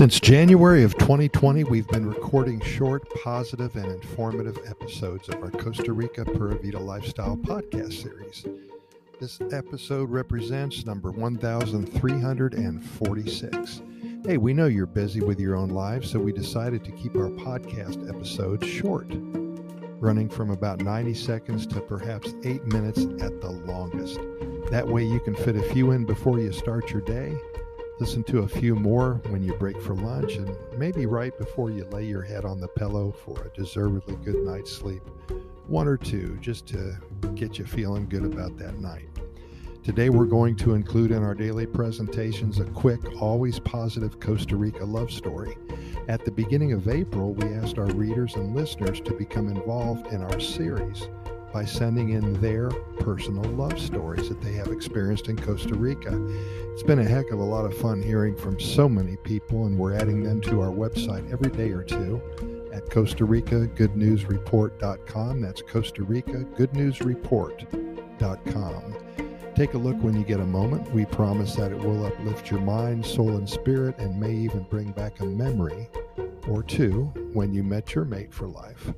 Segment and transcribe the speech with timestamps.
[0.00, 5.92] Since January of 2020, we've been recording short, positive, and informative episodes of our Costa
[5.92, 8.46] Rica Pura Vida Lifestyle podcast series.
[9.20, 13.82] This episode represents number 1346.
[14.24, 17.28] Hey, we know you're busy with your own lives, so we decided to keep our
[17.28, 19.08] podcast episodes short,
[20.00, 24.18] running from about 90 seconds to perhaps 8 minutes at the longest.
[24.70, 27.36] That way you can fit a few in before you start your day
[28.00, 31.84] Listen to a few more when you break for lunch, and maybe right before you
[31.90, 35.02] lay your head on the pillow for a deservedly good night's sleep.
[35.66, 36.96] One or two just to
[37.34, 39.06] get you feeling good about that night.
[39.84, 44.84] Today, we're going to include in our daily presentations a quick, always positive Costa Rica
[44.86, 45.54] love story.
[46.08, 50.22] At the beginning of April, we asked our readers and listeners to become involved in
[50.22, 51.06] our series
[51.52, 56.10] by sending in their personal love stories that they have experienced in Costa Rica.
[56.72, 59.78] It's been a heck of a lot of fun hearing from so many people, and
[59.78, 62.20] we're adding them to our website every day or two
[62.72, 65.40] at Costa Rica Good News Report.com.
[65.40, 68.94] That's Costa Rica Good News Report.com.
[69.54, 70.90] Take a look when you get a moment.
[70.92, 74.92] We promise that it will uplift your mind, soul, and spirit, and may even bring
[74.92, 75.88] back a memory
[76.48, 78.92] or two when you met your mate for life.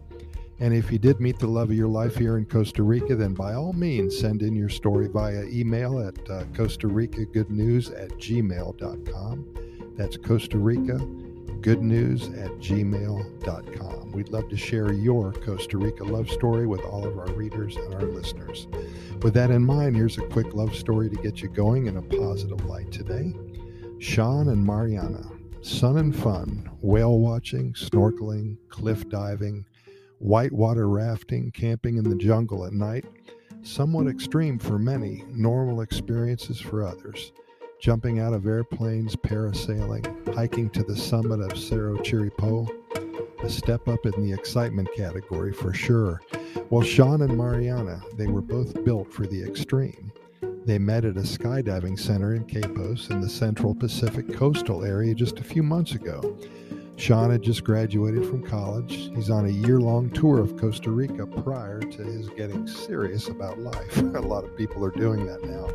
[0.62, 3.34] And if you did meet the love of your life here in Costa Rica, then
[3.34, 7.90] by all means send in your story via email at uh, Costa Rica Good News
[7.90, 9.44] at gmail.com.
[9.96, 10.98] That's Costa Rica
[11.62, 14.12] Good News at gmail.com.
[14.12, 17.94] We'd love to share your Costa Rica love story with all of our readers and
[17.94, 18.68] our listeners.
[19.20, 22.02] With that in mind, here's a quick love story to get you going in a
[22.02, 23.34] positive light today.
[23.98, 25.28] Sean and Mariana,
[25.60, 29.64] sun and fun, whale watching, snorkeling, cliff diving
[30.22, 33.04] whitewater rafting, camping in the jungle at night,
[33.62, 37.32] somewhat extreme for many, normal experiences for others.
[37.80, 42.70] Jumping out of airplanes, parasailing, hiking to the summit of Cerro Chirripó,
[43.42, 46.22] a step up in the excitement category for sure.
[46.70, 50.12] Well, Sean and Mariana, they were both built for the extreme.
[50.64, 55.40] They met at a skydiving center in Quepos in the Central Pacific coastal area just
[55.40, 56.38] a few months ago.
[56.96, 59.10] Sean had just graduated from college.
[59.14, 63.58] He's on a year long tour of Costa Rica prior to his getting serious about
[63.58, 63.96] life.
[64.14, 65.68] a lot of people are doing that now.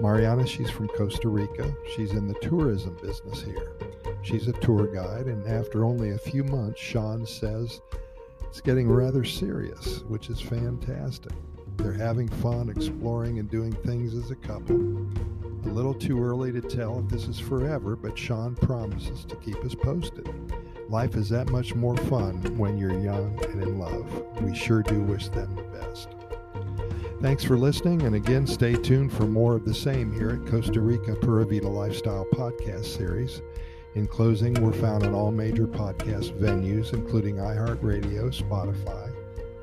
[0.00, 1.74] Mariana, she's from Costa Rica.
[1.94, 3.72] She's in the tourism business here.
[4.22, 7.80] She's a tour guide, and after only a few months, Sean says
[8.42, 11.32] it's getting rather serious, which is fantastic.
[11.76, 15.06] They're having fun exploring and doing things as a couple.
[15.66, 19.56] A little too early to tell if this is forever, but Sean promises to keep
[19.64, 20.28] us posted.
[20.88, 24.08] Life is that much more fun when you're young and in love.
[24.40, 26.10] We sure do wish them the best.
[27.20, 30.80] Thanks for listening, and again, stay tuned for more of the same here at Costa
[30.80, 33.42] Rica Pura Vida Lifestyle Podcast Series.
[33.96, 39.15] In closing, we're found on all major podcast venues, including iHeartRadio, Spotify,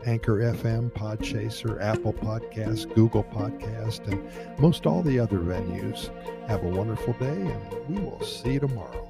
[0.06, 4.24] Anchor FM, Podchaser, Apple Podcast, Google Podcast, and
[4.60, 6.10] most all the other venues.
[6.48, 9.03] Have a wonderful day, and we will see you tomorrow.